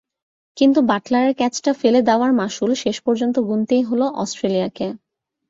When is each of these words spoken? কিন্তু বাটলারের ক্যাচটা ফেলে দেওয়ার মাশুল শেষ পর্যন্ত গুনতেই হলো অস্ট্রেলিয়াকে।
কিন্তু 0.57 0.79
বাটলারের 0.81 1.33
ক্যাচটা 1.33 1.71
ফেলে 1.73 1.99
দেওয়ার 2.01 2.31
মাশুল 2.33 2.71
শেষ 2.75 2.97
পর্যন্ত 3.01 3.35
গুনতেই 3.47 3.83
হলো 3.83 4.05
অস্ট্রেলিয়াকে। 4.15 4.87